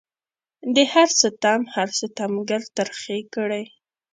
[0.75, 3.63] د هر ستم هر ستمګر ترخې کړي